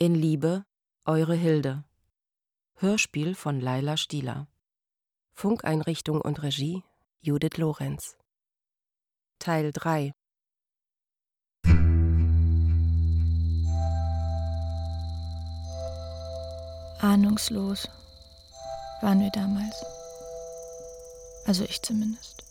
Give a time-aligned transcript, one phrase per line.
[0.00, 0.64] In Liebe,
[1.06, 1.82] eure Hilde.
[2.76, 4.46] Hörspiel von Laila Stieler.
[5.32, 6.84] Funkeinrichtung und Regie
[7.20, 8.16] Judith Lorenz.
[9.40, 10.12] Teil 3
[17.00, 17.88] Ahnungslos
[19.02, 19.84] waren wir damals.
[21.44, 22.44] Also ich zumindest.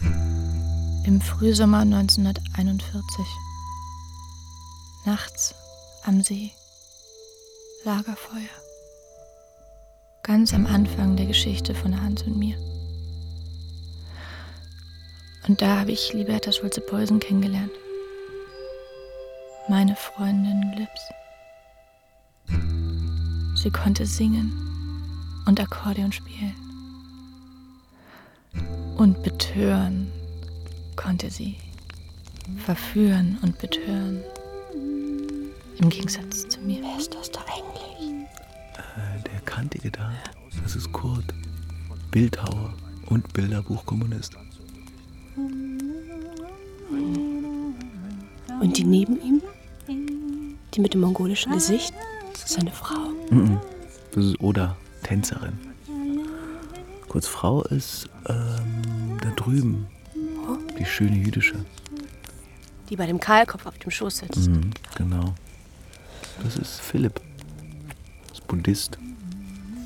[0.00, 3.24] Im Frühsommer 1941.
[5.04, 5.54] Nachts
[6.06, 6.52] am See.
[7.84, 8.42] Lagerfeuer.
[10.22, 12.56] Ganz am Anfang der Geschichte von Hans und mir.
[15.46, 17.70] Und da habe ich Liberta Schulze-Peusen kennengelernt.
[19.68, 21.10] Meine Freundin Lips.
[23.62, 24.52] Sie konnte singen
[25.46, 26.54] und Akkordeon spielen.
[28.96, 30.10] Und betören
[30.96, 31.56] konnte sie.
[32.64, 34.22] Verführen und betören.
[35.78, 36.80] Im Gegensatz zu mir.
[36.82, 38.12] Wer ist das da eigentlich?
[38.76, 40.12] Äh, der Kantige da,
[40.62, 41.34] das ist Kurt.
[42.10, 42.74] Bildhauer
[43.06, 44.36] und Bilderbuchkommunist.
[48.60, 49.42] Und die neben ihm?
[50.74, 51.92] Die mit dem mongolischen Gesicht?
[52.32, 53.10] Das ist seine Frau.
[53.30, 53.58] Mhm.
[54.12, 55.58] Das ist Oda, Tänzerin.
[57.08, 59.86] Kurz Frau ist ähm, da drüben.
[60.78, 61.64] Die schöne jüdische.
[62.90, 64.48] Die bei dem Kahlkopf auf dem Schoß sitzt.
[64.48, 65.34] Mhm, genau.
[66.42, 67.20] Das ist Philipp.
[68.28, 68.98] Das ist Buddhist.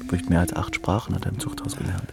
[0.04, 2.12] Spricht mehr als acht Sprachen, hat er im Zuchthaus gelernt.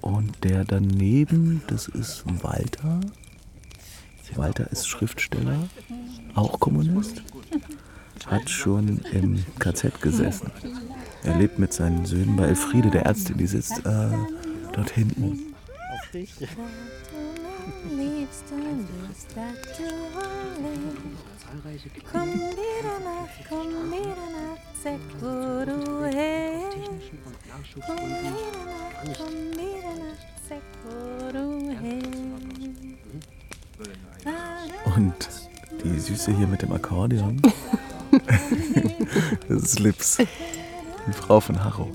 [0.00, 3.00] Und der daneben, das ist Walter.
[4.36, 5.68] Walter ist Schriftsteller,
[6.34, 7.22] auch Kommunist.
[8.26, 10.50] Hat schon im KZ gesessen.
[11.22, 14.10] Er lebt mit seinen Söhnen bei Elfriede, der Ärztin, die sitzt äh,
[14.72, 15.54] dort hinten.
[22.12, 26.62] Komm wieder nach, komm wieder nach, sag wo du her.
[27.86, 28.32] Komm wieder
[28.64, 32.02] nach, komm wieder nach, sag wo du her.
[34.96, 35.20] Und
[35.84, 37.40] die Süße hier mit dem Akkordeon.
[39.48, 40.16] das ist Lips.
[40.16, 41.90] Die Frau von Harro.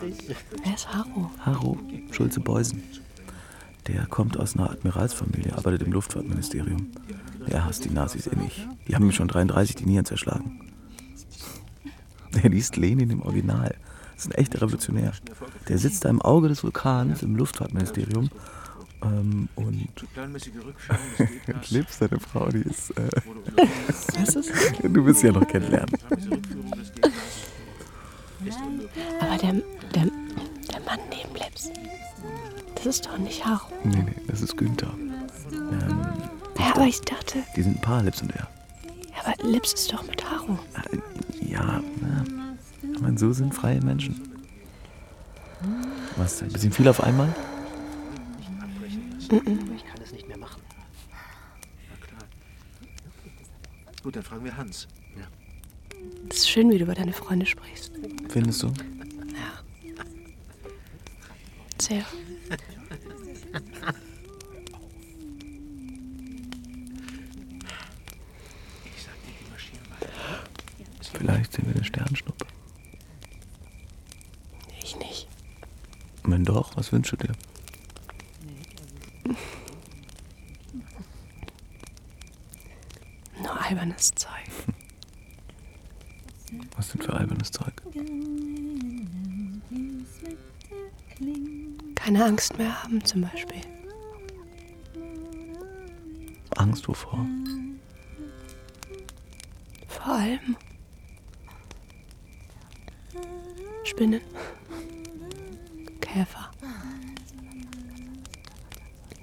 [0.00, 1.30] Wer ist Haro?
[1.40, 1.78] Harro
[2.10, 3.03] Schulze-Beusen.
[3.86, 6.90] Der kommt aus einer Admiralsfamilie, arbeitet im Luftfahrtministerium.
[7.48, 8.66] Der hasst die Nazis eh nicht.
[8.88, 10.72] Die haben ihm schon 33 die Nieren zerschlagen.
[12.34, 13.74] Der liest Lenin im Original.
[14.14, 15.12] Das ist ein echter Revolutionär.
[15.68, 18.30] Der sitzt da im Auge des Vulkans im Luftfahrtministerium
[19.02, 19.88] ähm, und
[21.70, 22.90] Lips, seine Frau, die ist.
[22.96, 23.08] Äh,
[24.18, 24.52] Was ist
[24.82, 25.94] du wirst sie ja noch kennenlernen.
[29.20, 29.52] Aber der,
[29.94, 30.23] der
[30.96, 31.70] Mann neben Lips,
[32.76, 33.66] das ist doch nicht Haro.
[33.82, 34.94] Nee, nee, das ist Günther.
[35.52, 36.06] Ähm,
[36.58, 38.48] Ja, aber ich dachte, die sind ein Paar, Lips und er.
[39.10, 40.58] ja, aber Lips ist doch mit Haro.
[40.92, 40.98] Äh,
[41.50, 42.24] Ja, na,
[42.92, 44.20] ich meine, so sind freie Menschen.
[46.16, 47.34] Was, ein bisschen viel auf einmal?
[48.38, 48.46] Ich
[49.86, 50.62] kann es nicht mehr machen.
[51.90, 52.28] Na klar.
[54.02, 54.86] Gut, dann fragen wir Hans.
[55.18, 55.24] Ja.
[56.30, 57.90] Es ist schön, wie du über deine Freunde sprichst.
[58.28, 58.72] Findest du?
[61.84, 62.06] Sehr.
[71.12, 72.46] Vielleicht sehen wir eine Sternschnuppe.
[74.82, 75.28] Ich nicht.
[76.22, 77.32] Wenn doch, was wünschst du dir?
[83.42, 84.30] Nur albernes Zeug.
[86.76, 87.74] Was denn für albernes Zeug?
[92.04, 93.62] Keine Angst mehr haben, zum Beispiel.
[96.54, 97.26] Angst wovor?
[99.88, 100.54] Vor allem.
[103.84, 104.20] Spinnen.
[106.02, 106.50] Käfer.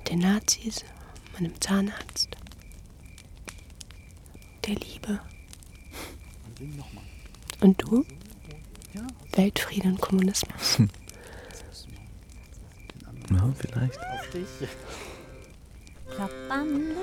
[0.09, 0.84] Den Nazis,
[1.34, 2.30] meinem Zahnarzt.
[4.66, 5.19] Der Liebe.
[7.60, 8.04] Und du?
[9.34, 10.81] Weltfrieden und Kommunismus.
[13.31, 14.00] Ja, vielleicht.
[16.13, 16.95] Klappernde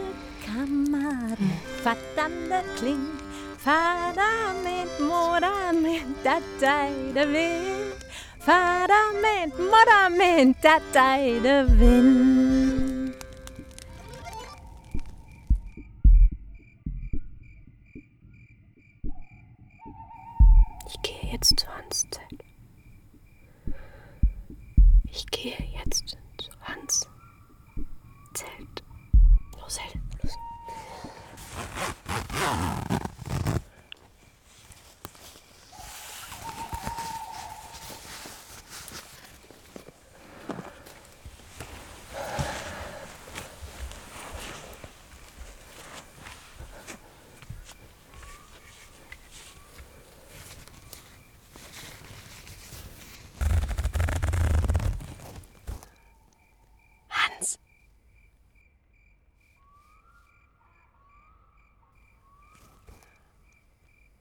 [0.45, 1.53] Kameraden,
[1.83, 3.23] verdammt klingt.
[3.59, 7.95] Vater mit Mutter mit Datei der Wind.
[9.59, 13.15] Mutter mit Datei der Wind.
[20.87, 22.45] Ich gehe jetzt zu Hans Zelt.
[25.11, 27.09] Ich gehe jetzt zu Hans
[28.35, 28.85] Zelt.
[29.61, 30.33] Los, Hel, los.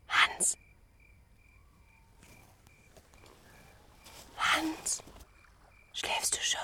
[0.09, 0.57] Hans.
[4.37, 5.03] Hans,
[5.93, 6.59] schläfst du schon?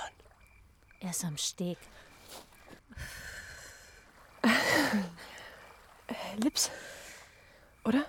[1.13, 1.77] Ist am Steg.
[6.37, 6.71] Lips.
[7.85, 8.03] Oder?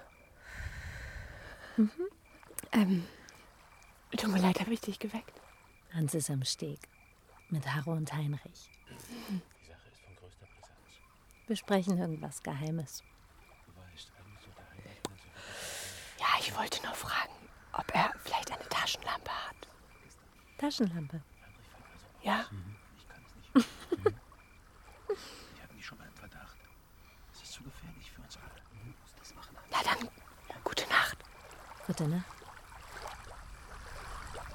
[1.76, 1.90] Mhm.
[2.72, 3.06] Ähm,
[4.16, 5.38] tut mir leid, habe ich dich geweckt?
[5.92, 6.80] Hans ist am Steg.
[7.50, 8.70] Mit Harro und Heinrich.
[11.46, 13.02] Besprechen irgendwas Geheimes.
[16.18, 17.34] Ja, ich wollte nur fragen,
[17.74, 19.68] ob er vielleicht eine Taschenlampe hat.
[20.56, 21.20] Taschenlampe.
[22.22, 22.46] Ja?
[23.56, 23.64] Ich
[25.62, 26.56] habe mich schon mal im Verdacht.
[27.32, 28.60] Es ist zu gefährlich für uns alle.
[28.70, 29.56] Du musst das machen.
[29.70, 30.08] Na dann,
[30.64, 31.18] gute Nacht.
[31.86, 32.26] Gute Nacht.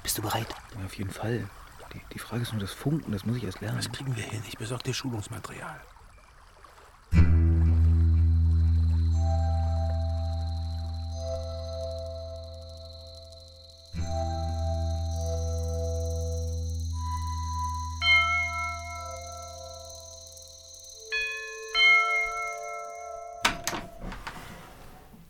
[0.04, 0.54] Bist du bereit?
[0.78, 1.50] Ja, auf jeden Fall.
[1.94, 3.78] Die, die Frage ist nur das Funken, das muss ich erst lernen.
[3.78, 4.44] Das kriegen wir hin.
[4.48, 5.82] Ich besorge dir Schulungsmaterial.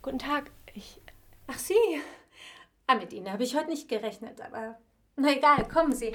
[0.02, 0.50] Guten Tag.
[0.74, 1.00] Ich.
[1.46, 1.74] Ach, Sie.
[2.86, 4.76] Ah, mit Ihnen habe ich heute nicht gerechnet, aber
[5.20, 6.12] na egal, kommen Sie.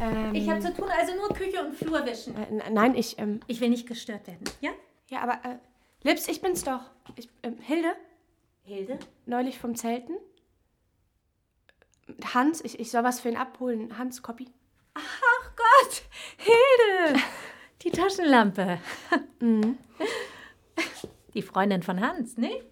[0.00, 2.36] Ähm, Ich habe zu tun, also nur Küche und Flur wischen.
[2.36, 3.18] äh, nein, ich.
[3.18, 4.70] Ähm, Ich will nicht gestört werden, ja?
[5.08, 5.34] ja, aber.
[5.48, 5.56] Äh,
[6.02, 6.82] Lips, ich bin's doch.
[7.16, 7.88] Ich, ähm, Hilde,
[8.64, 8.98] Hilde?
[9.24, 10.16] neulich vom Zelten.
[12.34, 13.98] Hans, ich, ich soll was für ihn abholen.
[13.98, 14.46] Hans, Copy.
[14.94, 16.02] Ach Gott,
[16.36, 17.20] Hilde!
[17.82, 18.78] Die Taschenlampe.
[19.40, 19.76] Mhm.
[21.34, 22.62] Die Freundin von Hans, ne?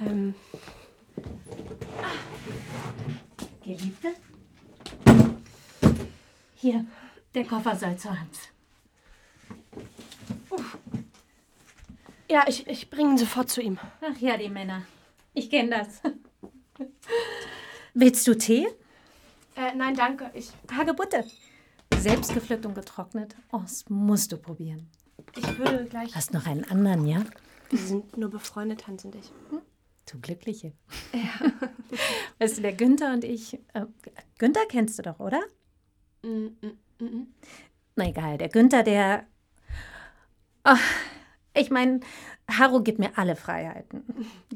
[0.00, 0.34] Ähm,
[3.76, 4.08] Geliebte?
[6.56, 6.84] Hier,
[7.34, 8.48] der Koffer soll zu Hans.
[12.28, 13.78] ja, ich, ich bringe ihn sofort zu ihm.
[14.00, 14.82] Ach ja, die Männer.
[15.34, 16.02] Ich kenne das.
[17.94, 18.66] Willst du Tee?
[19.54, 20.30] Äh, nein, danke.
[20.34, 21.24] Ich, Hagebutte.
[21.96, 23.36] Selbst gepflückt und getrocknet.
[23.52, 24.88] Oh, das musst du probieren.
[25.36, 26.14] ich würde gleich.
[26.16, 27.24] Hast noch einen anderen, ja?
[27.68, 29.30] Wir sind nur befreundet, Hans und ich.
[30.10, 30.72] Du Glückliche.
[31.12, 31.68] Ja.
[32.38, 33.54] weißt du, der Günther und ich.
[33.74, 33.86] Äh,
[34.38, 35.40] Günther kennst du doch, oder?
[36.22, 37.26] Mm, mm, mm.
[37.94, 39.26] Na egal, der Günther, der.
[40.64, 40.80] Ach,
[41.54, 42.00] ich meine,
[42.50, 44.02] Harro gibt mir alle Freiheiten.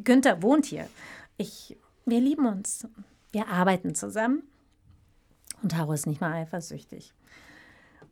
[0.02, 0.88] Günther wohnt hier.
[1.36, 2.88] Ich, wir lieben uns.
[3.30, 4.42] Wir arbeiten zusammen.
[5.62, 7.14] Und Harro ist nicht mal eifersüchtig.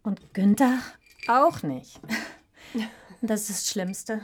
[0.02, 0.78] Und Günther
[1.26, 2.00] auch nicht.
[3.20, 4.20] Das ist das Schlimmste.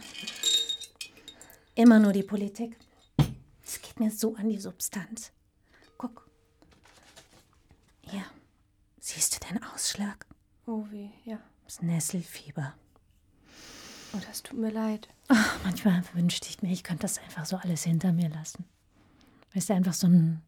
[1.74, 2.76] Immer nur die Politik.
[3.98, 5.32] Mir so an die Substanz.
[5.96, 6.28] Guck.
[8.02, 8.24] Hier.
[9.00, 10.26] Siehst du den Ausschlag?
[10.66, 11.38] Oh, wie, ja.
[11.64, 12.74] Das Nesselfieber.
[14.12, 15.08] Oh, das tut mir leid.
[15.28, 18.64] Ach, manchmal wünschte ich mir, ich könnte das einfach so alles hinter mir lassen.
[19.54, 20.42] Weißt du, einfach so ein,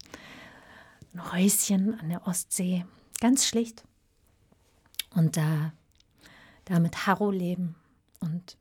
[1.13, 2.87] ein Häuschen an der Ostsee.
[3.21, 3.83] Ganz schlicht.
[5.11, 5.73] Und da,
[6.67, 7.75] da mit Harro leben
[8.21, 8.57] und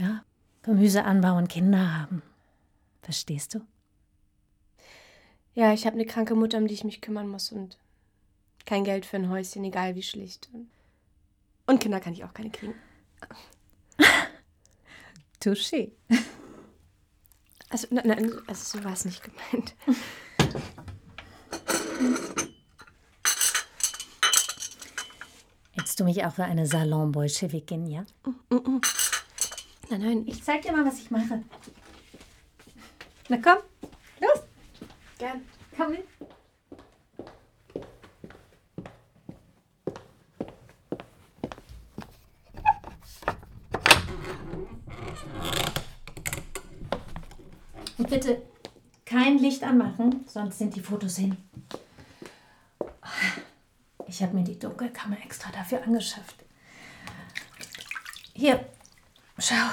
[0.00, 0.24] ja,
[0.62, 2.22] Gemüse anbauen, Kinder haben.
[3.02, 3.60] Verstehst du?
[5.54, 7.78] Ja, ich habe eine kranke Mutter, um die ich mich kümmern muss und
[8.66, 10.48] kein Geld für ein Häuschen, egal wie schlicht.
[11.66, 12.74] Und Kinder kann ich auch keine kriegen.
[15.40, 15.92] Touché.
[17.68, 19.74] Also, nein, nein, also so war es nicht gemeint.
[25.72, 28.04] Hältst du mich auch für eine Salon-Bolschewikin, ja?
[29.90, 31.42] Nein, nein, Ich zeig dir mal, was ich mache.
[33.28, 33.58] Na komm,
[35.18, 35.42] gern.
[35.76, 36.06] komm mit.
[47.96, 48.42] Und bitte
[49.04, 51.36] kein Licht anmachen, sonst sind die Fotos hin.
[54.06, 56.44] Ich habe mir die Dunkelkammer extra dafür angeschafft.
[58.34, 58.68] Hier,
[59.38, 59.70] schau.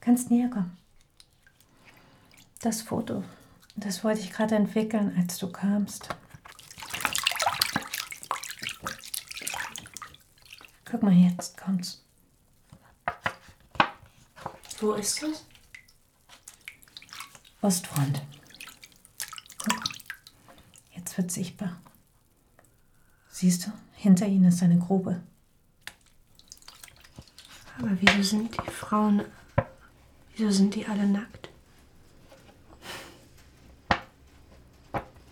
[0.00, 0.76] Kannst näher kommen.
[2.60, 3.22] Das Foto,
[3.80, 6.08] das wollte ich gerade entwickeln, als du kamst.
[10.84, 12.02] Guck mal, jetzt kommt's.
[14.80, 15.44] Wo ist das?
[17.60, 18.22] Ostfront.
[19.58, 19.82] Guck,
[20.94, 21.80] jetzt wird sichtbar.
[23.28, 25.20] Siehst du, hinter ihnen ist eine Grube.
[27.78, 29.24] Aber wieso sind die Frauen.
[30.34, 31.48] Wieso sind die alle nackt?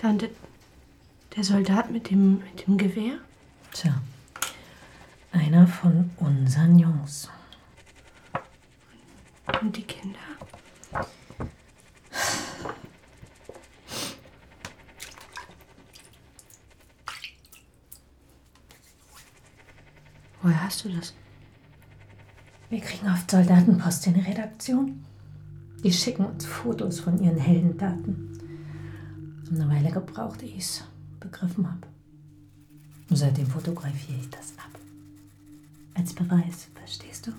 [0.08, 0.28] Und der,
[1.34, 3.18] der Soldat mit dem, mit dem Gewehr?
[3.72, 4.00] Tja,
[5.32, 7.28] einer von unseren Jungs.
[9.60, 10.18] Und die Kinder?
[20.40, 21.14] Woher hast du das?
[22.70, 25.04] Wir kriegen oft Soldatenpost in die Redaktion.
[25.82, 28.35] Die schicken uns Fotos von ihren Heldentaten.
[29.50, 30.84] Eine Weile gebraucht, ehe ich es
[31.20, 31.86] begriffen habe.
[33.08, 34.80] Und seitdem fotografiere ich das ab.
[35.94, 37.32] Als Beweis, verstehst du?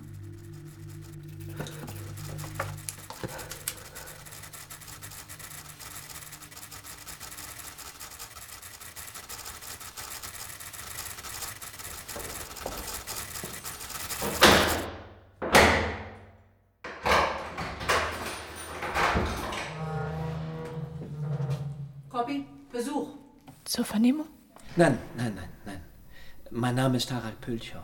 [26.98, 27.84] Name ist Harald Pülchow.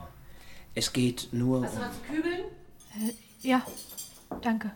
[0.74, 1.68] Es geht nur um...
[1.68, 1.78] zu
[2.10, 2.46] kübeln?
[3.42, 3.62] Ja,
[4.42, 4.72] danke.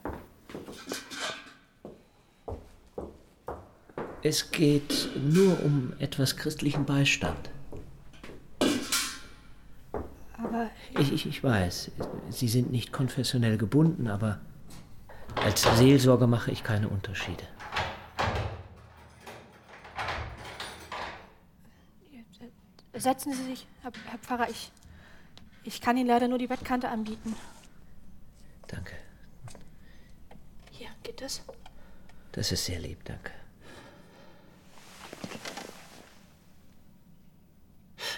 [4.22, 7.50] Es geht nur um etwas christlichen Beistand.
[10.40, 11.90] Aber Ich, ich, ich weiß,
[12.30, 14.38] Sie sind nicht konfessionell gebunden, aber
[15.34, 17.42] als Seelsorger mache ich keine Unterschiede.
[23.08, 24.50] Setzen Sie sich, Herr, Herr Pfarrer.
[24.50, 24.70] Ich,
[25.64, 27.34] ich kann Ihnen leider nur die Bettkante anbieten.
[28.66, 28.94] Danke.
[30.72, 31.40] Hier, geht das?
[32.32, 33.32] Das ist sehr lieb, danke.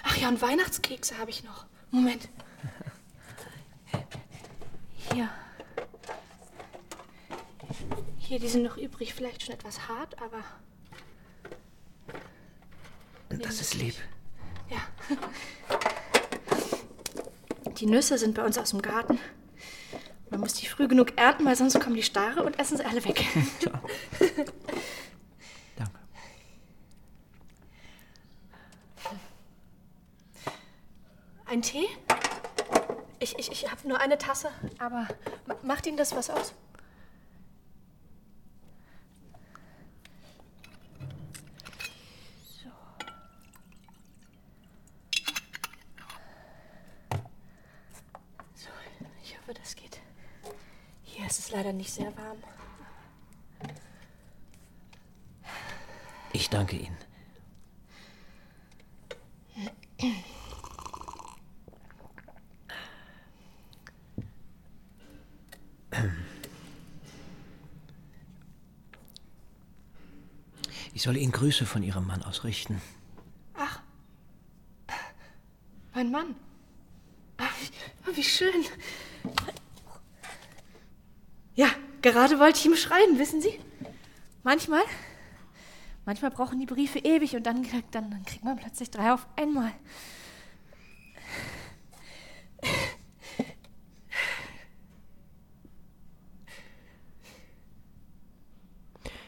[0.03, 1.65] Ach ja, und Weihnachtskekse habe ich noch.
[1.91, 2.27] Moment.
[5.13, 5.29] Hier.
[8.17, 9.13] Hier, die sind noch übrig.
[9.13, 10.43] Vielleicht schon etwas hart, aber
[13.29, 13.95] Das ist lieb.
[14.71, 14.79] Ja.
[17.77, 19.19] Die Nüsse sind bei uns aus dem Garten.
[20.29, 23.03] Man muss die früh genug ernten, weil sonst kommen die Stare und essen sie alle
[23.03, 23.25] weg.
[25.75, 25.99] Danke.
[31.45, 31.87] Ein Tee?
[33.19, 34.49] Ich, ich, ich habe nur eine Tasse,
[34.79, 35.07] aber
[35.45, 36.53] ma- macht Ihnen das was aus?
[42.63, 42.69] So.
[48.55, 48.69] So,
[49.23, 49.99] ich hoffe, das geht.
[51.03, 52.37] Hier ist leider nicht sehr warm.
[56.31, 56.97] Ich danke Ihnen.
[70.93, 72.81] Ich soll Ihnen Grüße von Ihrem Mann ausrichten.
[73.55, 73.81] Ach,
[75.93, 76.35] mein Mann.
[77.35, 77.55] Ach,
[78.13, 78.63] wie schön.
[82.01, 83.59] Gerade wollte ich ihm schreiben, wissen Sie?
[84.43, 84.81] Manchmal,
[86.05, 89.71] manchmal brauchen die Briefe ewig und dann, dann, dann kriegt man plötzlich drei auf einmal.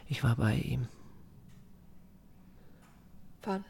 [0.08, 0.88] Ich war bei ihm.
[3.42, 3.66] Wann?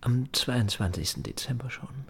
[0.00, 1.24] Am 22.
[1.24, 2.06] Dezember schon.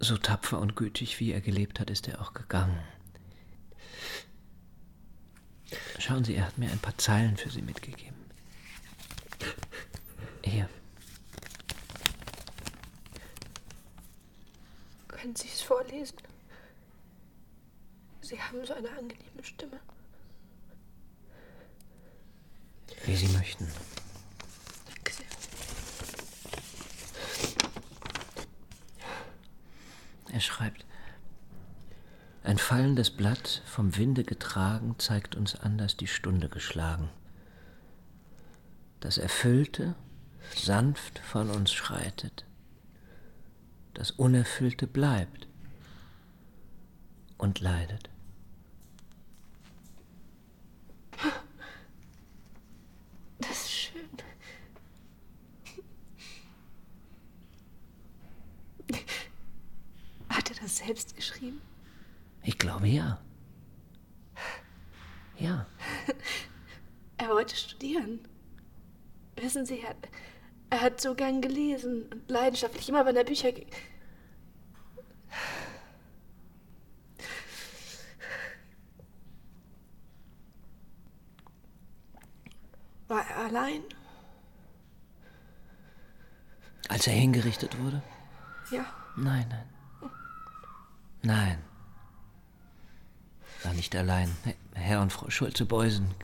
[0.00, 2.78] So tapfer und gütig, wie er gelebt hat, ist er auch gegangen.
[5.98, 8.16] Schauen Sie, er hat mir ein paar Zeilen für Sie mitgegeben.
[10.44, 10.68] Hier.
[15.08, 16.16] Können Sie es vorlesen?
[18.20, 19.80] Sie haben so eine angenehme Stimme.
[23.04, 23.66] Wie Sie möchten.
[24.86, 25.26] Danke sehr.
[30.38, 30.84] Er schreibt,
[32.44, 37.10] ein fallendes Blatt, vom Winde getragen, zeigt uns an, dass die Stunde geschlagen.
[39.00, 39.96] Das Erfüllte
[40.54, 42.44] sanft von uns schreitet,
[43.94, 45.48] das Unerfüllte bleibt
[47.36, 48.08] und leidet.
[53.40, 54.08] Das ist schön.
[60.28, 61.60] Hat er das selbst geschrieben?
[62.88, 63.18] Glaube ja.
[65.38, 65.66] Ja,
[67.18, 68.20] Er wollte studieren.
[69.36, 69.94] Wissen Sie, er,
[70.70, 73.52] er hat so gern gelesen und leidenschaftlich, immer wenn er Bücher.
[83.08, 83.82] War er allein?
[86.88, 88.02] als er hingerichtet wurde,
[88.70, 88.86] Ja.
[89.16, 90.10] Nein, nein.
[91.22, 91.67] Nein.
[93.64, 94.34] War nicht allein.
[94.74, 96.14] Herr und Frau Schulze-Beusen,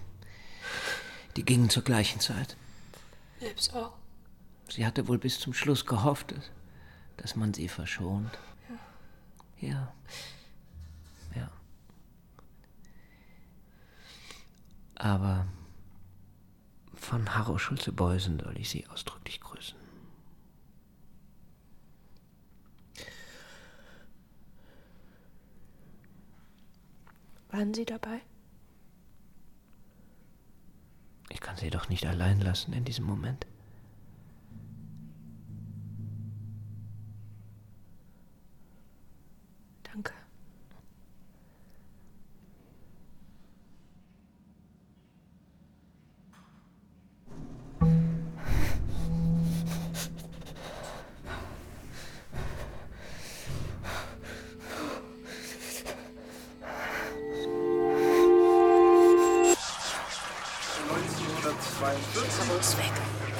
[1.37, 2.57] die gingen zur gleichen Zeit.
[3.41, 3.93] Lips auch.
[4.69, 6.35] Sie hatte wohl bis zum Schluss gehofft,
[7.17, 8.31] dass, man sie verschont.
[9.61, 9.69] Ja.
[9.69, 9.93] Ja.
[11.35, 11.51] Ja.
[14.95, 15.47] Aber
[16.95, 19.54] von Harro Schulze-Beusen soll ich Sie ausdrücklich grüßen.
[27.55, 28.21] Waren Sie dabei?
[31.31, 33.47] Ich kann Sie doch nicht allein lassen in diesem Moment.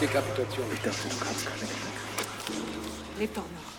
[0.01, 0.67] Dekapitation.
[0.75, 1.71] Ich dachte, du kannst keine
[3.19, 3.75] Lebt doch noch.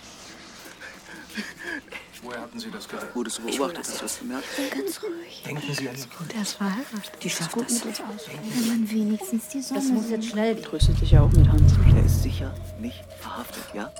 [2.22, 3.14] Woher hatten Sie das gehört?
[3.14, 3.78] Wurdest du beobachtet?
[3.80, 4.46] Hast du was gemerkt?
[4.74, 5.42] Ganz ruhig.
[5.44, 6.32] Denken Sie an Kind.
[6.34, 7.12] Der ist verheiratet.
[7.22, 7.84] Die schafft das.
[7.84, 10.64] Wenn man wenigstens die Sonne Das muss jetzt schnell gehen.
[10.64, 11.72] Tröstet dich ja auch mit Hans.
[11.94, 13.92] Der ist sicher nicht verhaftet, ja?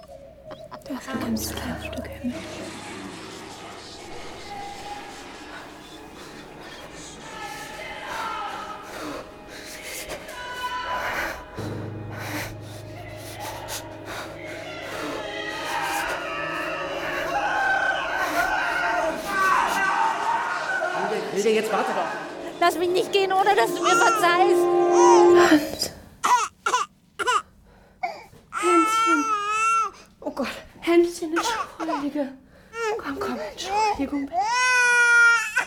[0.89, 2.35] Du kannst kein Stück Himmel.
[22.97, 25.93] Nicht gehen, ohne dass du mir verzeihst.
[28.51, 29.25] Hänschen.
[30.21, 30.49] Oh Gott.
[30.81, 32.33] Hänschen, entschuldige.
[32.99, 34.31] Komm, komm, Entschuldigung.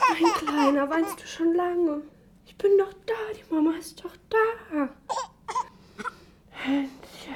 [0.09, 2.01] Mein Kleiner, weinst du schon lange?
[2.45, 4.89] Ich bin doch da, die Mama ist doch da.
[6.49, 7.35] Hänschen.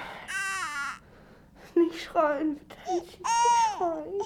[1.76, 3.22] Nicht schreien, bitte, Hänschen, nicht
[3.78, 4.22] schreien.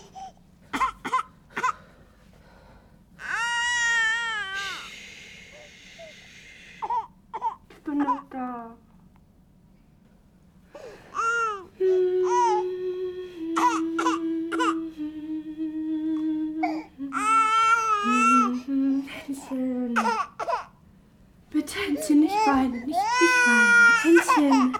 [7.69, 8.75] Ich bin doch da.
[18.67, 19.95] Hänschen.
[21.49, 24.03] Bitte, Hänschen, nicht weinen, nicht, nicht weinen.
[24.03, 24.77] Hänschen.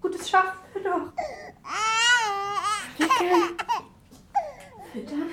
[0.00, 1.12] Gut, das schaffen wir doch.
[2.98, 3.42] Wickeln.
[4.92, 5.30] Füttern.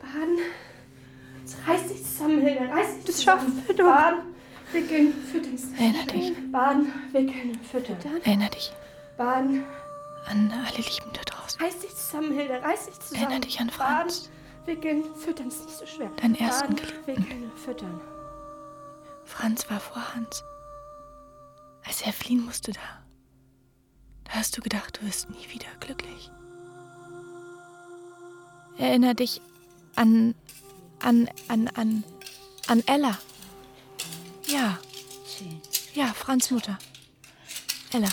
[0.00, 0.38] Baden.
[1.40, 2.68] Jetzt reiß dich zusammen, Hilde.
[2.68, 3.84] Reiß dich Das schaffen wir doch.
[3.84, 4.18] Baden.
[4.72, 5.14] Wickeln.
[5.14, 5.58] Füttern.
[5.78, 6.52] Erinner dich.
[6.52, 6.92] Baden.
[7.12, 7.58] Wickeln.
[7.70, 8.20] Füttern.
[8.24, 8.76] Erinner dich
[9.16, 9.64] Baden.
[10.26, 11.60] an alle Lieben da draußen.
[11.60, 12.62] Reiß dich zusammen, Hilde.
[12.62, 13.22] Reiß dich zusammen.
[13.22, 14.20] Erinner dich an Franz.
[14.22, 14.36] Baden.
[14.66, 15.14] Wickeln.
[15.14, 16.10] Füttern ist nicht so schwer.
[16.16, 17.24] Deinen ersten Baden, Geliebten.
[17.24, 17.52] Wickeln.
[17.56, 18.00] Füttern.
[19.24, 20.42] Franz war vor Hans.
[21.84, 22.80] Als er fliehen musste da.
[24.24, 26.30] Da hast du gedacht, du wirst nie wieder glücklich.
[28.78, 29.40] Erinner dich
[29.94, 30.34] an.
[31.00, 31.30] an.
[31.48, 31.68] an.
[31.68, 32.04] an.
[32.66, 33.18] an Ella.
[34.46, 34.78] Ja.
[35.94, 36.78] Ja, Franz Mutter.
[37.92, 38.08] Ella.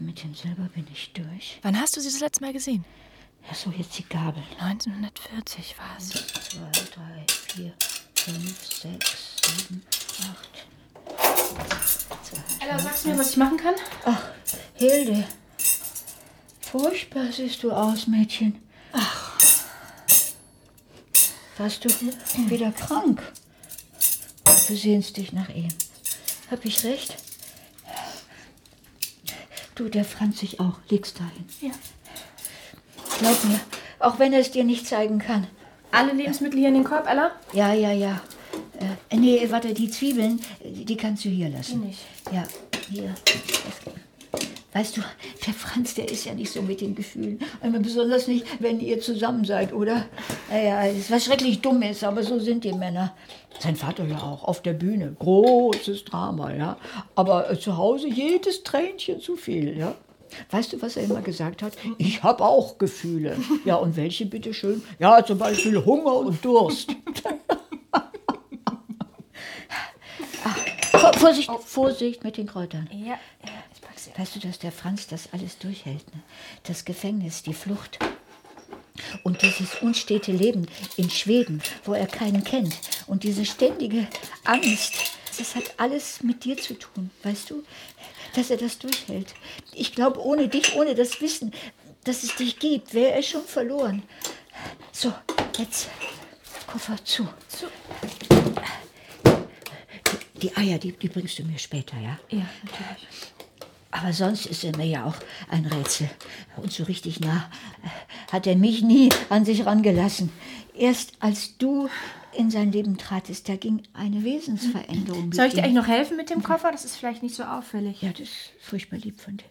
[0.00, 1.58] Mit dem Silber bin ich durch.
[1.60, 2.86] Wann hast du sie das letzte Mal gesehen?
[3.50, 4.42] Ach so, jetzt die Gabel.
[4.58, 6.08] 1940 war es.
[6.08, 7.74] Zwei, drei, vier,
[8.14, 9.82] fünf, sechs, sieben,
[10.22, 10.66] acht.
[12.60, 13.74] Ella, sagst du mir, was ich machen kann?
[14.06, 14.22] Ach,
[14.74, 15.26] Hilde.
[16.62, 18.58] Furchtbar siehst du aus, Mädchen.
[18.92, 19.38] Ach.
[21.58, 21.90] Warst du
[22.48, 23.20] wieder krank?
[24.66, 25.68] Du sehnst dich nach ihm.
[26.50, 27.16] Hab ich recht?
[29.80, 30.74] Du, der Franz sich auch.
[30.90, 31.46] Leg's dahin.
[31.62, 31.70] Ja.
[33.18, 33.58] Glaub mir,
[33.98, 35.46] auch wenn er es dir nicht zeigen kann.
[35.90, 37.30] Alle Lebensmittel hier in den Korb, Ella?
[37.54, 38.20] Ja, ja, ja.
[39.08, 41.80] Äh, nee, warte, die Zwiebeln, die kannst du hier lassen.
[41.80, 42.00] Die nicht.
[42.30, 42.46] Ja,
[42.90, 43.14] hier.
[44.72, 45.00] Weißt du,
[45.46, 47.40] der Franz, der ist ja nicht so mit den Gefühlen.
[47.60, 50.04] Und besonders nicht, wenn ihr zusammen seid, oder?
[50.48, 53.12] Naja, das ist was schrecklich dumm ist, aber so sind die Männer.
[53.58, 55.16] Sein Vater ja auch, auf der Bühne.
[55.18, 56.76] Großes Drama, ja.
[57.16, 59.94] Aber äh, zu Hause jedes Tränchen zu viel, ja.
[60.52, 61.72] Weißt du, was er immer gesagt hat?
[61.98, 63.36] Ich habe auch Gefühle.
[63.64, 64.80] Ja, und welche bitteschön?
[65.00, 66.94] Ja, zum Beispiel Hunger und Durst.
[70.92, 72.88] Vor- Vorsicht, Vorsicht mit den Kräutern.
[72.92, 73.18] Ja, ja.
[74.16, 76.06] Weißt du, dass der Franz das alles durchhält?
[76.14, 76.22] Ne?
[76.64, 77.98] Das Gefängnis, die Flucht.
[79.22, 82.78] Und dieses unstete Leben in Schweden, wo er keinen kennt.
[83.06, 84.06] Und diese ständige
[84.44, 84.94] Angst.
[85.38, 87.64] Das hat alles mit dir zu tun, weißt du?
[88.34, 89.34] Dass er das durchhält.
[89.72, 91.52] Ich glaube, ohne dich, ohne das Wissen,
[92.04, 94.02] dass es dich gibt, wäre er schon verloren.
[94.92, 95.12] So,
[95.56, 95.88] jetzt
[96.66, 97.28] Koffer zu.
[97.48, 97.66] zu.
[100.12, 102.18] Die, die Eier, die, die bringst du mir später, ja?
[102.28, 103.32] Ja, natürlich.
[103.90, 105.16] Aber sonst ist er mir ja auch
[105.48, 106.08] ein Rätsel.
[106.56, 107.50] Und so richtig nah
[107.82, 110.30] äh, hat er mich nie an sich rangelassen.
[110.74, 111.88] Erst als du
[112.36, 115.32] in sein Leben tratest, da ging eine Wesensveränderung.
[115.32, 116.70] Soll ich dir eigentlich noch helfen mit dem Koffer?
[116.70, 118.00] Das ist vielleicht nicht so auffällig.
[118.02, 119.46] Ja, das ist furchtbar lieb von dir.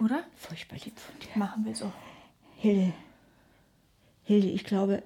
[0.00, 0.24] Oder?
[0.36, 1.38] Furchtbar lieb von dir.
[1.38, 1.92] Machen wir so.
[2.56, 2.92] Hilde,
[4.24, 5.02] Hilde, ich glaube,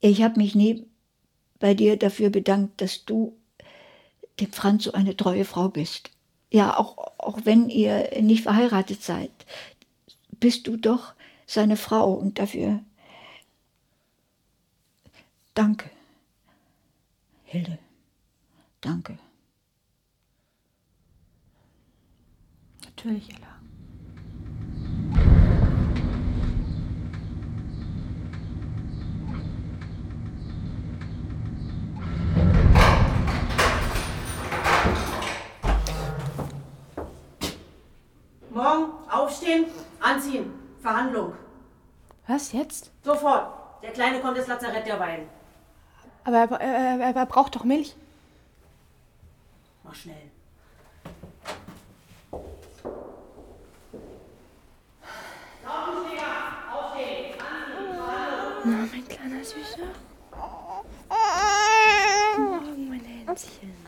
[0.00, 0.86] ich habe mich nie
[1.58, 3.36] bei dir dafür bedankt, dass du
[4.40, 6.10] dem Franz so eine treue Frau bist.
[6.56, 9.30] Ja, auch, auch wenn ihr nicht verheiratet seid,
[10.40, 11.12] bist du doch
[11.46, 12.80] seine Frau und dafür
[15.52, 15.90] danke.
[17.44, 17.78] Hilde,
[18.80, 19.18] danke.
[22.86, 23.56] Natürlich, Ella.
[38.56, 38.90] Morgen
[39.26, 39.66] aufstehen,
[40.00, 40.52] anziehen.
[40.80, 41.32] Verhandlung.
[42.28, 42.90] Was jetzt?
[43.02, 43.52] Sofort.
[43.82, 45.28] Der Kleine kommt ins Lazarett der Wein.
[46.24, 47.94] Aber er, er, er, braucht doch Milch.
[49.84, 50.16] Mach schnell.
[58.68, 59.86] Na, mein kleiner Süßer.
[62.36, 63.85] Morgen, mein Händchen.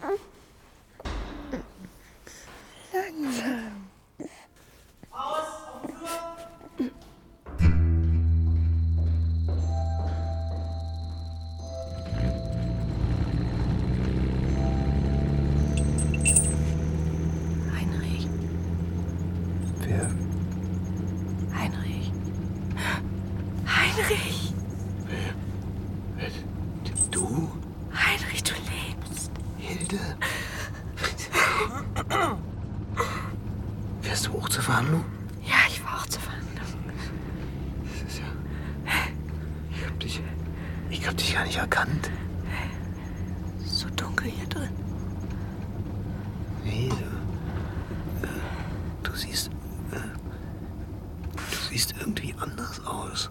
[46.69, 46.95] Du.
[48.27, 48.29] äh,
[49.03, 49.49] Du siehst.
[49.93, 49.97] äh,
[51.35, 53.31] Du siehst irgendwie anders aus.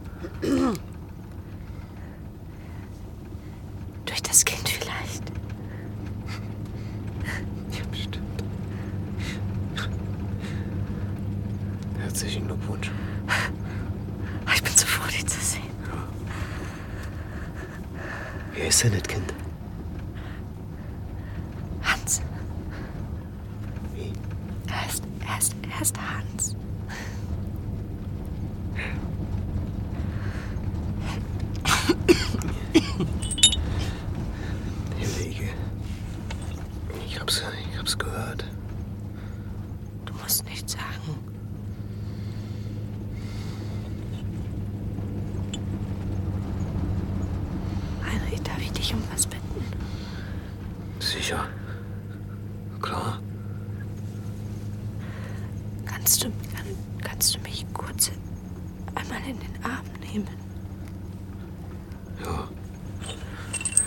[4.05, 5.23] Durch das Kind vielleicht.
[7.71, 8.43] Ja, bestimmt.
[11.99, 12.91] Herzlichen Glückwunsch.
[14.55, 15.61] Ich bin so froh, dich zu sehen.
[18.53, 19.33] Wer ist denn das Kind?
[21.83, 22.21] Hans.
[23.93, 24.11] Wie?
[24.71, 26.55] Er ist, er ist, er ist Hans.
[34.97, 35.41] Hilde, ich,
[37.05, 38.45] ich hab's, ich hab's gehört.
[40.05, 41.17] Du musst nichts sagen.
[48.05, 49.41] Heinrich, darf ich dich um was bitten?
[50.99, 51.47] Sicher.
[52.81, 53.19] Klar.
[55.85, 56.65] Kannst du, kann,
[57.03, 58.11] kannst du mich kurz
[58.95, 60.27] einmal in den Arm nehmen?
[62.23, 62.47] Ja.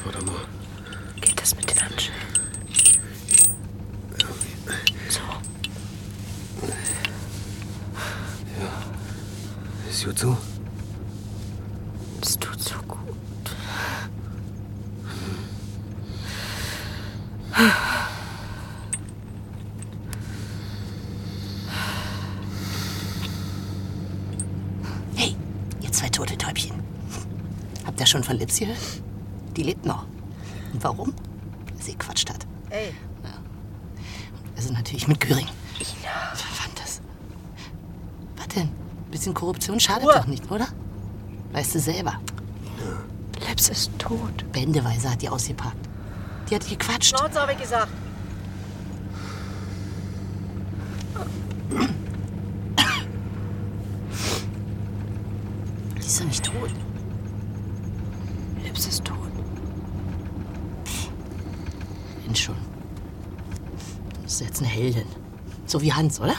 [0.04, 0.34] Warte mal.
[1.20, 2.18] Geht das mit den Handschellen?
[5.08, 5.20] So.
[10.00, 10.36] Ist gut so?
[12.22, 12.96] Es tut so gut.
[25.16, 25.36] Hey,
[25.82, 26.72] ihr zwei tote Täubchen.
[27.84, 28.78] Habt ihr schon von Lips gehört?
[29.54, 30.06] Die lebt noch.
[30.72, 31.12] Und warum?
[31.74, 32.46] Weil sie gequatscht hat.
[32.70, 32.94] Ey.
[33.22, 33.36] Ja.
[34.44, 35.48] Und wir sind natürlich mit Göring.
[35.78, 36.34] Ina.
[36.34, 37.02] Verwandtes.
[38.38, 38.70] Was denn?
[39.20, 40.14] Bisschen Korruption schadet Ruhe.
[40.14, 40.66] doch nicht, oder?
[41.52, 42.18] Weißt du selber.
[43.46, 44.50] Lips ist tot.
[44.50, 45.76] Bändeweise hat die ausgepackt.
[46.48, 47.10] Die hat gequatscht.
[47.10, 47.88] Schnauze, habe ich gesagt.
[55.96, 56.70] Die ist doch nicht tot.
[58.64, 59.18] Lips ist tot.
[62.24, 62.56] Bin schon.
[64.14, 65.04] Du bist jetzt eine Heldin.
[65.66, 66.36] So wie Hans, oder?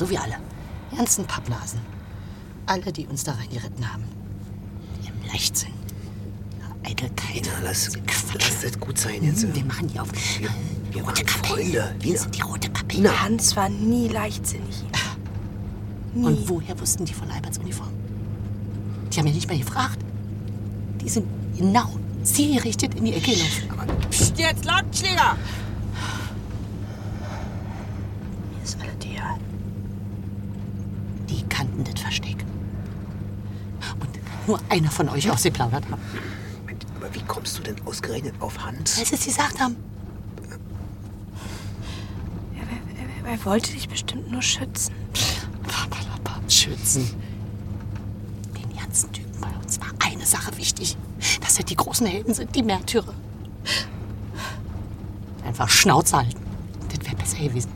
[0.00, 0.36] So wie alle.
[0.90, 1.78] Die ganzen Pappnasen.
[2.64, 4.04] Alle, die uns da reingeritten haben.
[5.06, 5.74] Im Leichtsinn.
[6.82, 7.46] Eitelkeit.
[7.46, 7.90] Ina, lass,
[8.32, 9.42] lass das gut sein jetzt.
[9.42, 10.08] Hm, Wir machen die auf.
[10.94, 11.94] Die rote Kapelle.
[12.00, 13.02] Wen sind die rote Kapelle?
[13.02, 14.84] Na, Hans war nie leichtsinnig.
[16.14, 16.24] Nie.
[16.24, 17.90] Und woher wussten die von Alberts Uniform?
[19.12, 19.98] Die haben ja nicht mal gefragt.
[21.02, 21.26] Die sind
[21.58, 21.90] genau
[22.22, 23.70] zielgerichtet in die Ecke gelaufen.
[23.70, 25.36] Aber Psst, jetzt Lautenschläger!
[28.56, 29.18] mir ist alle die,
[31.84, 32.44] die kannten das Versteck.
[34.00, 35.98] Und nur einer von euch ausgeplaudert hat.
[36.96, 38.98] Aber wie kommst du denn ausgerechnet auf Hans?
[38.98, 39.76] Weil sie es gesagt haben.
[43.24, 44.94] Er, er wollte dich bestimmt nur schützen.
[46.48, 47.08] Schützen.
[48.56, 50.96] Den ganzen Typen bei uns war eine Sache wichtig.
[51.40, 53.14] Dass wir die großen Helden sind, die Märtyrer.
[55.44, 56.40] Einfach Schnauze halten.
[56.88, 57.70] Das wäre besser gewesen.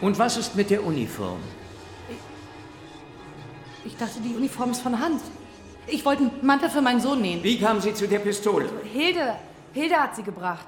[0.00, 1.40] Und was ist mit der Uniform?
[3.84, 5.22] Ich dachte, die Uniform ist von Hans.
[5.86, 7.42] Ich wollte einen Mantel für meinen Sohn nähen.
[7.42, 8.68] Wie kam sie zu der Pistole?
[8.84, 9.34] Hilde,
[9.72, 10.66] Hilde hat sie gebracht.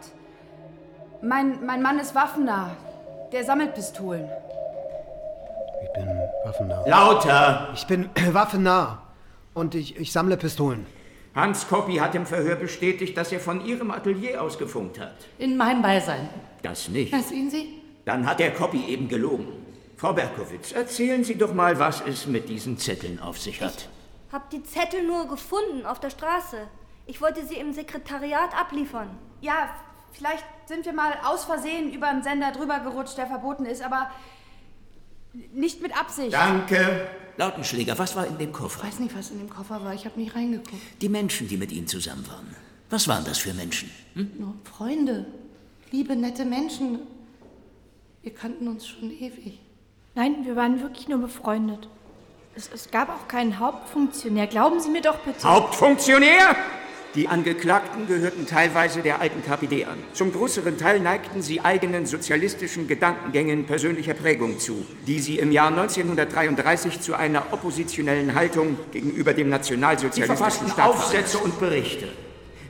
[1.23, 2.77] Mein, mein Mann ist waffennah.
[3.31, 4.29] Der sammelt Pistolen.
[5.85, 6.09] Ich bin
[6.45, 6.85] waffennah.
[6.87, 7.69] Lauter!
[7.75, 9.03] Ich bin waffennah.
[9.55, 10.87] Und ich, ich sammle Pistolen.
[11.35, 15.15] Hans Koppi hat im Verhör bestätigt, dass er von Ihrem Atelier ausgefunkt hat.
[15.39, 16.29] In meinem Beisein.
[16.63, 17.13] Das nicht.
[17.13, 17.82] Das sehen Sie?
[18.05, 19.49] Dann hat der Koppi eben gelogen.
[19.97, 23.89] Frau Berkowitz, erzählen Sie doch mal, was es mit diesen Zetteln auf sich hat.
[24.33, 26.67] Hab die Zettel nur gefunden auf der Straße.
[27.07, 29.11] Ich wollte sie im Sekretariat abliefern.
[29.41, 29.71] Ja,
[30.13, 34.11] vielleicht sind wir mal aus Versehen über einen Sender drüber gerutscht, der verboten ist, aber
[35.53, 36.33] nicht mit Absicht.
[36.33, 37.09] Danke.
[37.37, 38.81] Lautenschläger, was war in dem Koffer?
[38.83, 39.95] Ich weiß nicht, was in dem Koffer war.
[39.95, 40.83] Ich habe nicht reingeguckt.
[41.01, 42.55] Die Menschen, die mit Ihnen zusammen waren.
[42.91, 43.91] Was waren das für Menschen?
[44.15, 45.27] Nur Freunde.
[45.91, 47.01] Liebe, nette Menschen.
[48.23, 49.59] Wir kannten uns schon ewig.
[50.15, 51.89] Nein, wir waren wirklich nur befreundet.
[52.55, 54.47] Es, es gab auch keinen Hauptfunktionär.
[54.47, 55.43] Glauben Sie mir doch bitte.
[55.43, 56.55] Hauptfunktionär?
[57.17, 59.99] Die Angeklagten gehörten teilweise der alten KPD an.
[60.13, 65.69] Zum größeren Teil neigten sie eigenen sozialistischen Gedankengängen persönlicher Prägung zu, die sie im Jahr
[65.69, 72.09] 1933 zu einer oppositionellen Haltung gegenüber dem nationalsozialistischen verfassten Staat Aufsätze und Berichte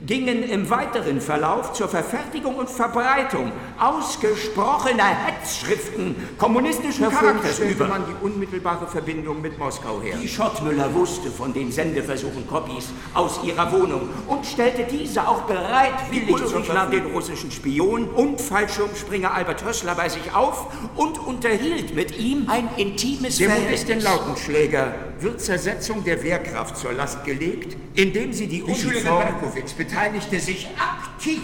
[0.07, 7.89] gingen im weiteren Verlauf zur Verfertigung und Verbreitung ausgesprochener Hetzschriften kommunistischen Dafür Charakters über.
[7.89, 10.17] man die unmittelbare Verbindung mit Moskau her.
[10.21, 16.33] Die Schottmüller wusste von den Sendeversuchen Koppis aus ihrer Wohnung und stellte diese auch bereitwillig
[16.33, 22.19] Ulrich nahm den russischen Spion und Fallschirmspringer Albert Hössler bei sich auf und unterhielt mit
[22.19, 28.47] ihm ein intimes Dem Modestin Lautenschläger wird Zersetzung der Wehrkraft zur Last gelegt, indem sie
[28.47, 31.43] die Die Uniform Berkowitz beteiligte sich aktiv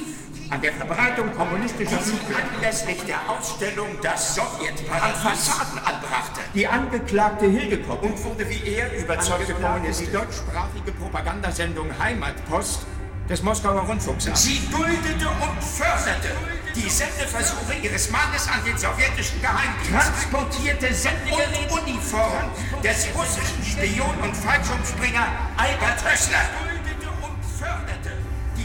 [0.50, 2.54] an der Verbreitung kommunistischer Mythen.
[2.54, 6.40] anlässlich der Ausstellung das Sowjetparadies An Fassaden anbrachte.
[6.54, 10.00] Die Angeklagte Hildekopp und wurde wie er überzeugte Kommunist.
[10.00, 12.86] die deutschsprachige Propagandasendung Heimatpost
[13.28, 14.36] des Moskauer Rundfunks an.
[14.36, 19.90] Sie duldete und förderte die Sendeversuche ihres Mannes an den sowjetischen Geheimdienst.
[19.90, 22.50] Transportierte Sendegerät und Uniform
[22.82, 26.44] des russischen Spion und Fallschirmspringer Albert Hössler.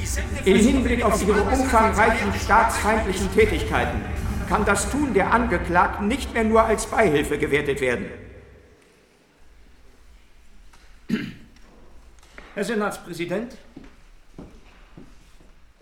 [0.06, 4.02] Sendeversuche Im Hinblick auf ihre umfangreichen staatsfeindlichen Tätigkeiten
[4.47, 8.06] kann das Tun der Angeklagten nicht mehr nur als Beihilfe gewertet werden.
[12.54, 13.58] Herr Senatspräsident,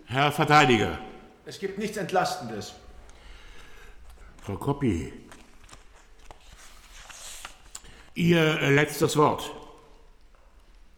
[0.06, 0.98] Herr Verteidiger,
[1.44, 2.74] Es gibt nichts Entlastendes.
[4.42, 5.12] Frau Koppi,
[8.14, 9.50] Ihr äh, letztes Wort.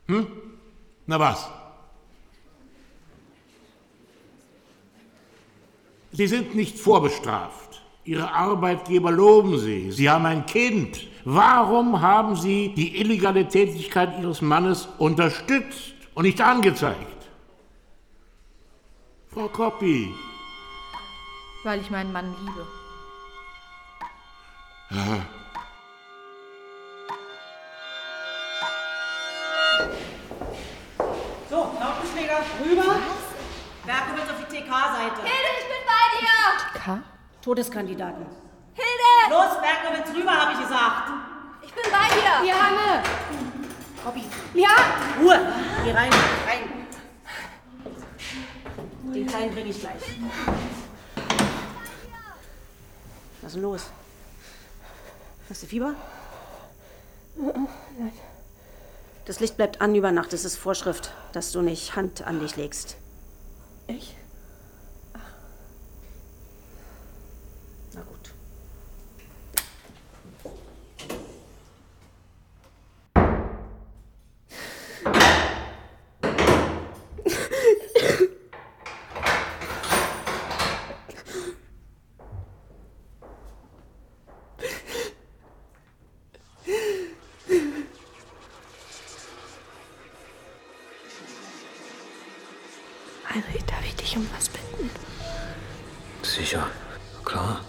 [0.06, 0.26] Hm?
[1.06, 1.48] Na was?
[6.12, 7.82] Sie sind nicht vorbestraft.
[8.04, 9.90] Ihre Arbeitgeber loben Sie.
[9.90, 11.08] Sie haben ein Kind.
[11.24, 17.28] Warum haben Sie die illegale Tätigkeit Ihres Mannes unterstützt und nicht angezeigt?
[19.28, 20.12] Frau Koppi.
[21.64, 22.66] Weil ich meinen Mann liebe.
[24.90, 25.26] Ja.
[31.48, 32.96] So, Lautenschläger rüber.
[33.86, 35.22] Berkowitz auf die TK-Seite.
[35.22, 36.80] Hilde, ich bin bei dir!
[36.80, 37.02] K?
[37.42, 38.26] Todeskandidaten.
[38.74, 39.30] Hilde!
[39.30, 41.12] Los, Berkowitz rüber, habe ich gesagt.
[41.62, 42.52] Ich bin bei dir!
[42.52, 43.02] Johanne!
[44.04, 44.24] Robby.
[44.52, 44.76] Ja!
[45.18, 45.52] Ruhe!
[45.82, 46.10] Geh rein,
[46.46, 46.86] rein.
[49.14, 50.02] Den Kleinen bringe ich gleich.
[53.44, 53.82] Was ist denn los?
[55.50, 55.94] Hast du Fieber?
[57.36, 58.12] Nein.
[59.26, 60.32] Das Licht bleibt an über Nacht.
[60.32, 62.96] Es ist Vorschrift, dass du nicht Hand an dich legst.
[63.86, 64.16] Ich?
[94.14, 94.90] Dich um was bitten?
[96.22, 96.66] Sicher.
[97.24, 97.60] Klar.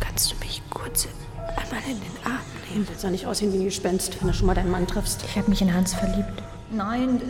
[0.00, 1.08] Kannst du mich kurz
[1.56, 2.86] einmal in den Arm nehmen?
[2.88, 5.24] Willst ja nicht aussehen wie ein Gespenst, wenn du schon mal deinen Mann triffst.
[5.24, 6.42] Ich habe mich in Hans verliebt.
[6.70, 7.20] Nein,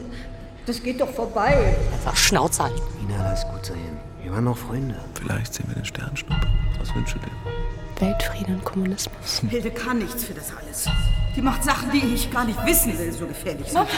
[0.67, 1.77] das geht doch vorbei.
[1.93, 2.83] Einfach Schnauze halten.
[3.03, 4.01] Ina, lass gut sein.
[4.23, 4.97] Wir waren noch Freunde.
[5.15, 6.41] Vielleicht sehen wir den Sternschnupp.
[6.79, 8.07] Was wünschst du dir?
[8.07, 9.43] Weltfrieden und Kommunismus.
[9.49, 10.89] Hilde kann nichts für das alles.
[11.35, 13.75] Die macht Sachen, die ich gar nicht wissen will, so gefährlich sind.
[13.75, 13.89] Mama,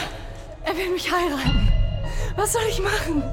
[0.63, 1.71] er will mich heiraten.
[2.35, 3.23] Was soll ich machen?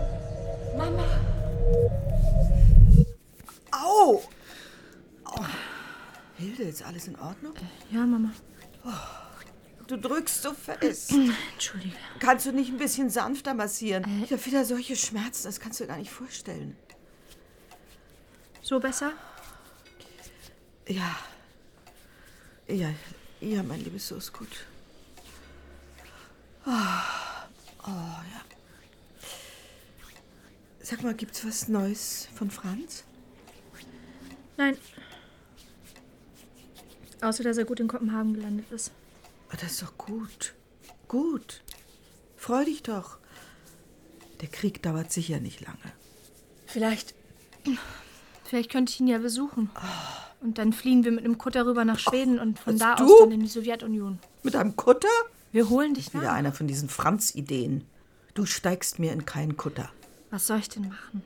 [6.69, 7.55] Ist alles in Ordnung?
[7.93, 8.33] Ja, Mama.
[9.87, 11.13] Du drückst so fest.
[11.53, 11.95] Entschuldige.
[12.19, 14.05] Kannst du nicht ein bisschen sanfter massieren?
[14.25, 16.77] Ich habe wieder solche Schmerzen, das kannst du dir gar nicht vorstellen.
[18.63, 19.13] So besser?
[20.89, 21.17] Ja.
[22.67, 22.91] Ja,
[23.41, 24.67] ja, mein Liebes, so ist gut.
[26.67, 26.71] Oh,
[27.85, 28.43] oh ja.
[30.81, 33.05] Sag mal, gibt's was Neues von Franz?
[34.57, 34.77] Nein.
[37.21, 38.91] Außer, dass er gut in Kopenhagen gelandet ist.
[39.51, 40.55] Ah, Das ist doch gut.
[41.09, 41.63] Gut.
[42.37, 43.19] Freu dich doch.
[44.41, 45.79] Der Krieg dauert sicher nicht lange.
[46.67, 47.15] Vielleicht.
[48.45, 49.71] Vielleicht könnte ich ihn ja besuchen.
[50.43, 53.33] Und dann fliegen wir mit einem Kutter rüber nach Schweden und von da aus dann
[53.33, 54.19] in die Sowjetunion.
[54.43, 55.09] Mit einem Kutter?
[55.53, 56.33] Wir holen dich Wieder nach.
[56.35, 57.87] einer von diesen Franz-Ideen.
[58.35, 59.91] Du steigst mir in keinen Kutter.
[60.31, 61.23] Was soll ich denn machen?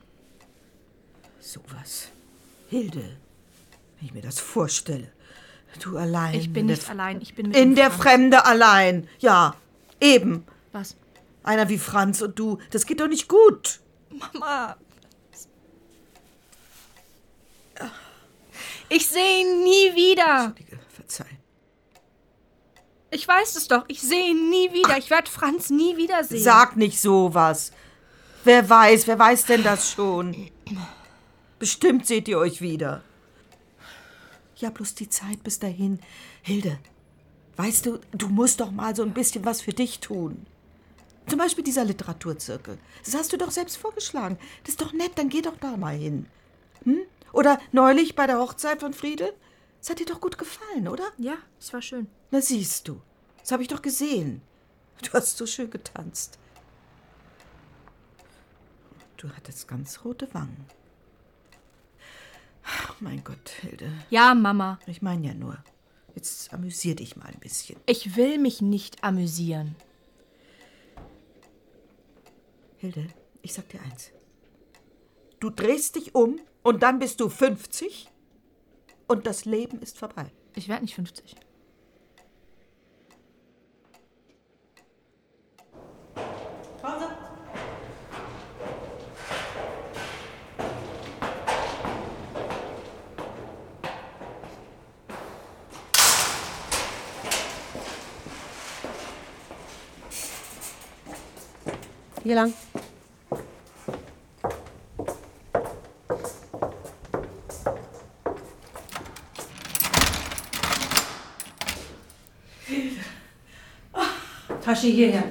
[1.39, 2.07] Sowas.
[2.69, 3.01] Hilde,
[3.99, 5.11] wenn ich mir das vorstelle.
[5.79, 6.35] Du allein.
[6.35, 8.03] Ich bin nicht allein, ich bin mit In der Franz.
[8.03, 9.07] Fremde allein.
[9.19, 9.55] Ja,
[9.99, 10.45] eben.
[10.71, 10.95] Was?
[11.43, 12.59] Einer wie Franz und du.
[12.71, 13.79] Das geht doch nicht gut.
[14.09, 14.75] Mama.
[18.89, 20.53] Ich sehe ihn nie wieder.
[20.93, 21.39] Verzeih.
[23.09, 23.85] Ich weiß es doch.
[23.87, 24.97] Ich sehe ihn nie wieder.
[24.97, 26.43] Ich werde Franz nie wiedersehen.
[26.43, 27.71] Sag nicht sowas.
[28.43, 30.49] Wer weiß, wer weiß denn das schon?
[31.59, 33.01] Bestimmt seht ihr euch wieder.
[34.61, 35.99] Ja, bloß die Zeit bis dahin.
[36.43, 36.77] Hilde,
[37.57, 40.45] weißt du, du musst doch mal so ein bisschen was für dich tun.
[41.27, 42.77] Zum Beispiel dieser Literaturzirkel.
[43.03, 44.37] Das hast du doch selbst vorgeschlagen.
[44.63, 46.27] Das ist doch nett, dann geh doch da mal hin.
[46.83, 47.01] Hm?
[47.33, 49.33] Oder neulich bei der Hochzeit von Friede?
[49.79, 51.05] Das hat dir doch gut gefallen, oder?
[51.17, 52.07] Ja, es war schön.
[52.29, 53.01] Na siehst du,
[53.39, 54.43] das habe ich doch gesehen.
[55.01, 56.37] Du hast so schön getanzt.
[59.17, 60.67] Du hattest ganz rote Wangen.
[62.63, 63.91] Ach, mein Gott, Hilde.
[64.09, 64.79] Ja, Mama.
[64.87, 65.57] Ich meine ja nur,
[66.15, 67.79] jetzt amüsier dich mal ein bisschen.
[67.85, 69.75] Ich will mich nicht amüsieren.
[72.77, 73.07] Hilde,
[73.41, 74.11] ich sag dir eins.
[75.39, 78.09] Du drehst dich um und dann bist du 50
[79.07, 80.31] und das Leben ist vorbei.
[80.55, 81.35] Ich werde nicht 50.
[102.23, 102.53] Hier lang.
[114.63, 115.23] Tasche hierher.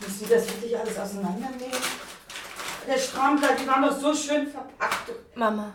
[0.00, 1.72] Müssen Sie das wirklich alles auseinandernehmen?
[2.86, 5.10] Der Strampler, die waren doch so schön verpackt.
[5.34, 5.72] Mama.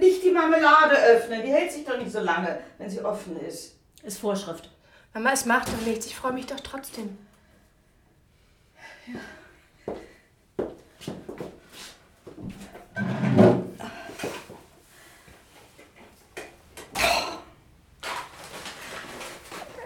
[0.00, 3.76] Nicht die Marmelade öffnen, die hält sich doch nicht so lange, wenn sie offen ist.
[4.02, 4.70] Ist Vorschrift.
[5.12, 6.06] Mama, es macht doch nichts.
[6.06, 7.18] Ich freue mich doch trotzdem.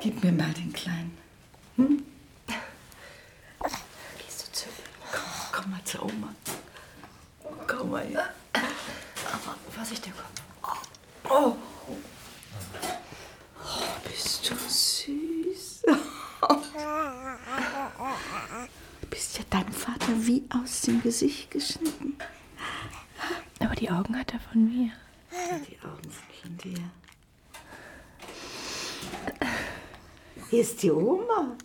[0.00, 1.16] Gib mir mal den Kleinen.
[1.76, 2.04] Hm?
[4.18, 4.66] Gehst du zu
[5.10, 6.34] Komm, komm mal zur Oma.
[7.66, 8.28] Komm mal her.
[8.52, 10.12] Aber Vorsicht, der
[10.60, 10.88] Kopf.
[11.30, 11.56] Oh.
[11.88, 11.96] oh
[14.06, 15.84] bist du süß.
[19.00, 22.18] Du bist ja deinem Vater wie aus dem Gesicht geschnitten.
[23.60, 24.92] Aber die Augen hat er von mir.
[25.66, 26.10] Die Augen
[26.42, 26.90] von dir.
[30.50, 31.56] Hier ist die Oma.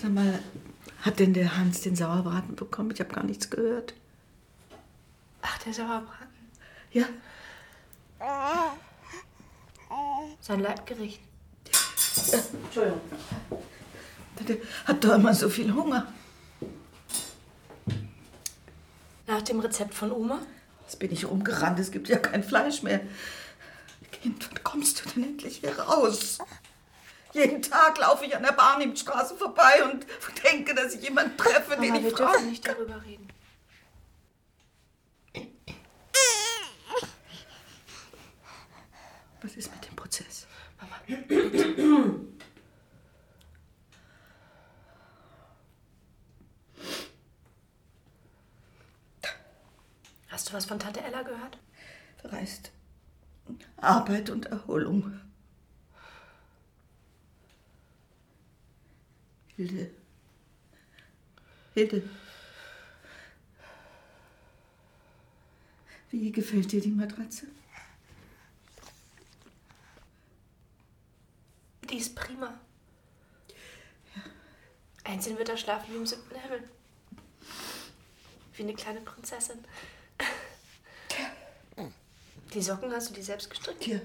[0.00, 0.38] Sag mal,
[1.00, 2.92] hat denn der Hans den Sauerbraten bekommen?
[2.92, 3.94] Ich habe gar nichts gehört.
[5.40, 6.28] Ach, der Sauerbraten.
[6.92, 7.06] Ja.
[10.40, 11.20] Sein Leibgericht.
[12.64, 13.00] Entschuldigung.
[14.48, 16.12] Der hat doch immer so viel Hunger.
[19.26, 20.40] Nach dem Rezept von Oma?
[20.82, 23.00] Jetzt bin ich rumgerannt, es gibt ja kein Fleisch mehr.
[24.22, 26.38] Kind, wann kommst du denn endlich hier raus?
[27.32, 30.06] Jeden Tag laufe ich an der Barnimstraße vorbei und
[30.44, 33.28] denke, dass ich jemanden treffe, den Mama, ich wir fragen dürfen nicht darüber reden.
[39.42, 40.46] Was ist mit dem Prozess?
[40.80, 41.00] Mama,
[50.28, 51.58] Hast du was von Tante Ella gehört?
[52.18, 52.70] Verreist.
[53.76, 55.20] Arbeit und Erholung.
[59.56, 59.90] Hilde.
[61.74, 62.08] Hilde.
[66.10, 67.46] Wie gefällt dir die Matratze?
[71.88, 72.58] Die ist prima.
[75.04, 76.68] Einzeln wird er schlafen wie im siebten Himmel.
[78.54, 79.64] Wie eine kleine Prinzessin.
[82.54, 83.86] Die Socken hast du dir selbst gestrickt?
[83.86, 83.98] Ja.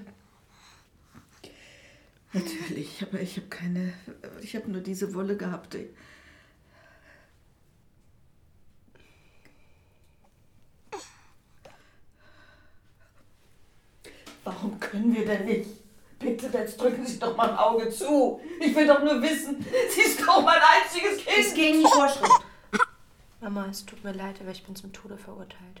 [2.32, 3.92] Natürlich, aber ich habe keine.
[4.40, 5.76] Ich habe nur diese Wolle gehabt.
[14.44, 15.68] Warum können wir denn nicht?
[16.18, 18.40] Bitte, jetzt drücken Sie doch mal ein Auge zu.
[18.60, 21.38] Ich will doch nur wissen, sie ist doch mein einziges Kind.
[21.38, 22.42] Es gegen die Vorschrift.
[23.40, 25.80] Mama, es tut mir leid, aber ich bin zum Tode verurteilt.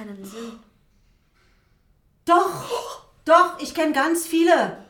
[0.00, 0.58] keinen Sinn.
[2.24, 4.84] Doch, doch, ich kenne ganz viele.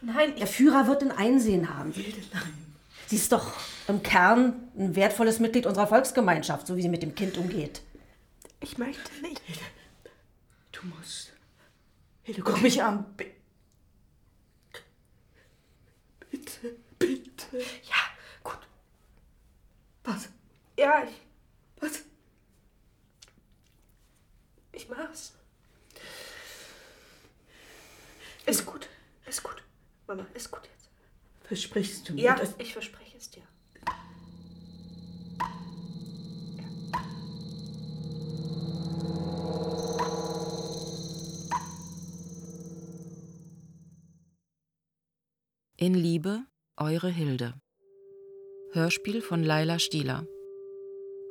[0.00, 1.92] Nein, Der Führer wird ein Einsehen haben.
[3.06, 3.52] Sie ist doch
[3.88, 7.82] im Kern ein wertvolles Mitglied unserer Volksgemeinschaft, so wie sie mit dem Kind umgeht.
[8.60, 9.40] Ich möchte nicht.
[10.72, 11.32] Du musst.
[12.22, 13.04] Hilde, guck mich an.
[13.16, 13.30] Bi-
[16.30, 17.58] Bitte, bitte.
[17.58, 17.96] Ja,
[18.44, 18.58] gut.
[20.04, 20.28] Was?
[20.78, 21.20] Ja, ich,
[24.80, 25.32] ich mach's.
[28.46, 28.88] Ist gut.
[29.26, 29.62] Ist gut.
[30.06, 30.88] Mama, ist gut jetzt.
[31.42, 32.54] Versprichst du mir Ja, das?
[32.58, 33.42] ich verspreche es dir.
[45.76, 46.44] In Liebe,
[46.76, 47.54] eure Hilde.
[48.72, 50.26] Hörspiel von Laila Stieler.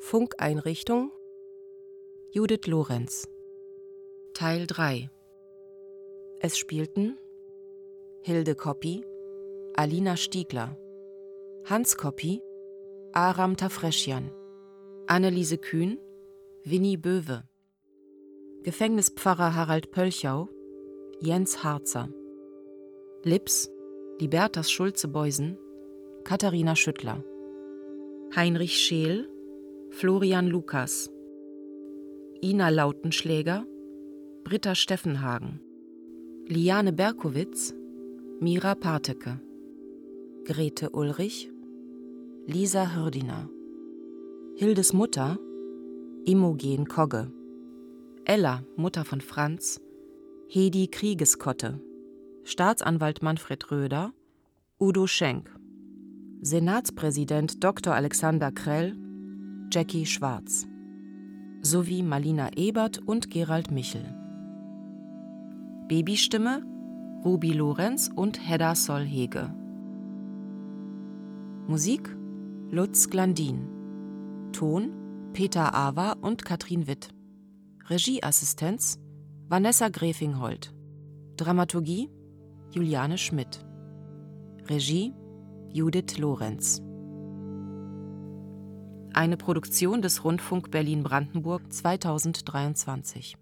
[0.01, 1.11] Funkeinrichtung
[2.33, 3.27] Judith Lorenz.
[4.33, 5.09] Teil 3.
[6.39, 7.17] Es spielten
[8.21, 9.03] Hilde Koppi,
[9.75, 10.77] Alina Stiegler,
[11.65, 12.41] Hans Koppi,
[13.11, 14.31] Aram Tafreschian,
[15.07, 15.99] Anneliese Kühn,
[16.63, 17.43] Winnie Böwe,
[18.63, 20.47] Gefängnispfarrer Harald Pölchau,
[21.19, 22.07] Jens Harzer,
[23.23, 23.69] Lips,
[24.19, 25.57] Libertas Schulze-Beusen,
[26.23, 27.23] Katharina Schüttler,
[28.35, 29.27] Heinrich Scheel,
[29.89, 31.11] Florian Lukas,
[32.41, 33.65] Ina Lautenschläger,
[34.49, 35.59] Britta Steffenhagen,
[36.47, 37.71] Liane Berkowitz,
[38.39, 39.39] Mira Parteke,
[40.43, 41.51] Grete Ulrich,
[42.47, 43.47] Lisa Hürdiner,
[44.55, 45.37] Hildes Mutter,
[46.25, 47.31] Imogen Kogge,
[48.25, 49.79] Ella, Mutter von Franz,
[50.47, 51.79] Hedi Kriegeskotte,
[52.43, 54.13] Staatsanwalt Manfred Röder,
[54.79, 55.55] Udo Schenk,
[56.41, 57.93] Senatspräsident Dr.
[57.93, 58.97] Alexander Krell,
[59.71, 60.65] Jackie Schwarz,
[61.61, 64.18] sowie Malina Ebert und Gerald Michel.
[65.89, 66.61] Babystimme
[67.25, 69.51] Ruby Lorenz und Hedda Soll-Hege.
[71.67, 72.15] Musik
[72.69, 73.67] Lutz Glandin.
[74.51, 74.91] Ton
[75.33, 77.09] Peter Awa und Katrin Witt.
[77.87, 78.99] Regieassistenz
[79.47, 80.75] Vanessa Grefinghold.
[81.37, 82.11] Dramaturgie
[82.69, 83.65] Juliane Schmidt.
[84.69, 85.15] Regie
[85.73, 86.83] Judith Lorenz.
[89.15, 93.37] Eine Produktion des Rundfunk Berlin-Brandenburg 2023.